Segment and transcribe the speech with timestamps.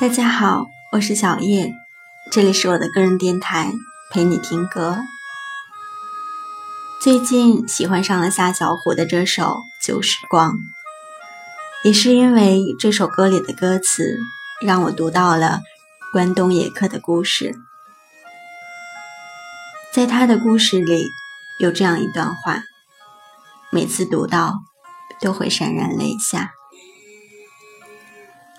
[0.00, 1.74] 大家好，我是小叶，
[2.32, 3.70] 这里是我的个人电台，
[4.10, 4.96] 陪你听歌。
[7.02, 9.42] 最近喜欢上了夏小虎的这首
[9.86, 10.52] 《旧时光》，
[11.84, 14.16] 也是因为这首歌里的歌词，
[14.62, 15.60] 让我读到了
[16.14, 17.54] 关东野客的故事。
[19.92, 21.10] 在他的故事里，
[21.58, 22.62] 有这样一段话，
[23.70, 24.54] 每次读到
[25.20, 26.52] 都会潸然泪下。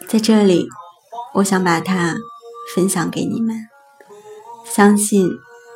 [0.08, 0.70] 在这里。
[1.34, 2.18] 我想把它
[2.76, 3.56] 分享给你们，
[4.66, 5.30] 相信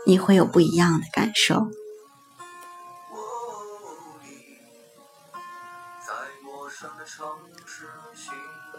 [0.05, 1.69] 你会有不一样的感受。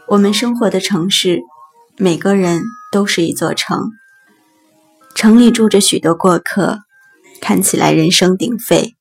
[0.08, 1.40] 我们生活的城市，
[1.96, 2.62] 每个人
[2.92, 3.92] 都是一座城，
[5.14, 6.80] 城里住着许多过客，
[7.40, 8.95] 看起来人声鼎沸，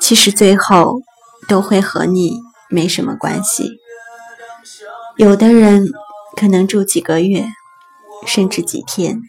[0.00, 1.02] 其实最后
[1.46, 3.78] 都会和你没什么关系。
[5.18, 5.92] 有的人。
[6.36, 7.48] 可能住几个月，
[8.26, 9.22] 甚至几天，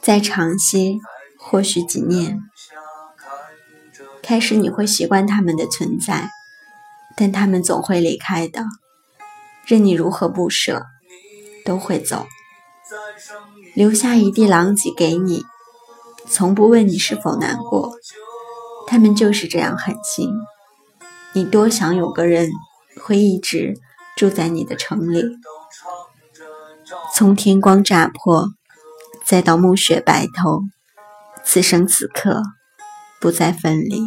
[0.00, 0.96] 再长些，
[1.38, 2.40] 或许几年。
[4.22, 6.30] 开始你会习惯他们的存在，
[7.16, 8.64] 但他们总会离开的，
[9.66, 10.86] 任你如何不舍，
[11.64, 12.26] 都会走，
[13.74, 15.44] 留下一地狼藉给你，
[16.26, 17.92] 从不问你是否难过。
[18.86, 20.30] 他们就是这样狠心。
[21.32, 22.50] 你多想有个人
[23.02, 23.74] 会一直
[24.16, 25.22] 住在你的城里。
[27.14, 28.50] 从天光乍破，
[29.24, 30.62] 再到暮雪白头，
[31.44, 32.42] 此生此刻
[33.20, 34.02] 不再分离。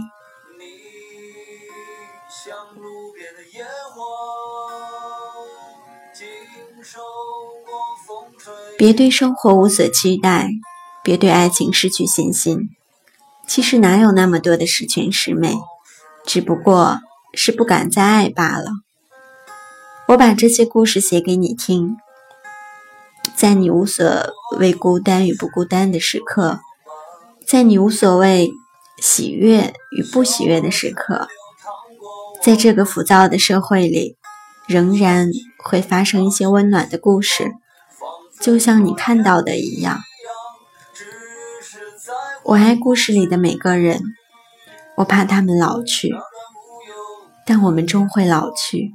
[8.78, 10.50] 别对生活无所期待，
[11.04, 12.70] 别对爱情失去信心。
[13.48, 15.56] 其实哪有那么多的十全十美，
[16.26, 17.00] 只不过
[17.34, 18.72] 是不敢再爱罢了。
[20.10, 21.98] 我把这些故事写给你听。
[23.38, 24.04] 在你无所
[24.58, 26.60] 谓孤单与不孤单的时刻，
[27.46, 28.50] 在你无所谓
[29.00, 31.28] 喜悦与不喜悦的时刻，
[32.42, 34.18] 在这个浮躁的社会里，
[34.68, 35.30] 仍然
[35.64, 37.52] 会发生一些温暖的故事，
[38.42, 40.00] 就像你看到的一样。
[42.44, 44.02] 我爱故事里的每个人，
[44.96, 46.12] 我怕他们老去，
[47.46, 48.94] 但我们终会老去。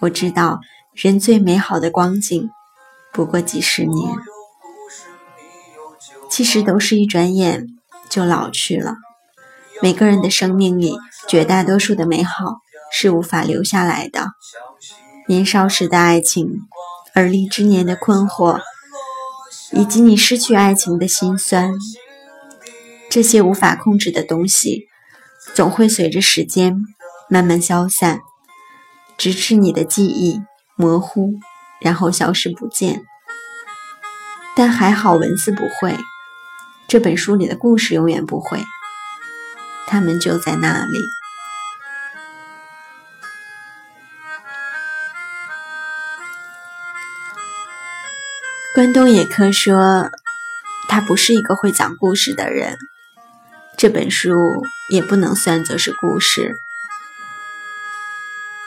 [0.00, 0.58] 我知道，
[0.92, 2.50] 人最美好的光景。
[3.18, 4.14] 不过几十年，
[6.30, 7.66] 其实都是一转眼
[8.08, 8.94] 就老去了。
[9.82, 10.96] 每个人的生命里，
[11.26, 12.58] 绝大多数的美好
[12.92, 14.28] 是无法留下来的。
[15.26, 16.60] 年少时的爱情，
[17.12, 18.60] 而立之年的困惑，
[19.72, 21.72] 以及你失去爱情的心酸，
[23.10, 24.86] 这些无法控制的东西，
[25.56, 26.76] 总会随着时间
[27.28, 28.20] 慢慢消散，
[29.16, 30.40] 直至你的记忆
[30.76, 31.40] 模糊。
[31.80, 33.04] 然后消失不见，
[34.56, 35.96] 但还好文字不会，
[36.88, 38.64] 这本书里的故事永远不会，
[39.86, 40.98] 他们就在那里。
[48.74, 50.10] 关东野客说，
[50.88, 52.78] 他不是一个会讲故事的人，
[53.76, 56.54] 这本书也不能算作是故事。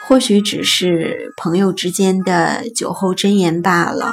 [0.08, 4.12] 或许只是朋友之间的酒后真言罢了。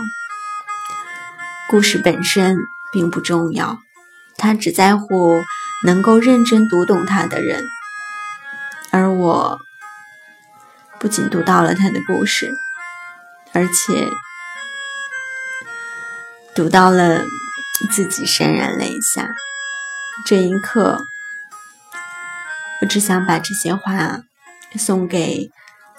[1.67, 2.57] 故事本身
[2.93, 3.79] 并不重要，
[4.37, 5.41] 他只在乎
[5.83, 7.67] 能够认真读懂他的人。
[8.91, 9.59] 而我
[10.99, 12.53] 不仅读到了他的故事，
[13.51, 14.07] 而且
[16.55, 17.23] 读到了
[17.91, 19.29] 自己潸然泪下。
[20.25, 21.03] 这一刻，
[22.81, 24.21] 我只想把这些话
[24.75, 25.51] 送给。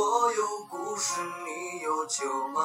[0.00, 2.62] 我有故事，你有酒吗？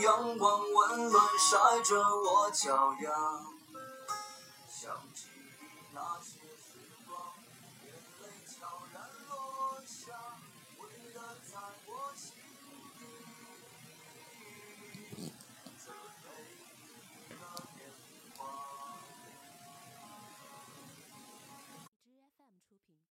[0.00, 3.10] 阳光温暖晒着我脚丫，
[4.66, 5.28] 想起
[5.92, 6.40] 那些。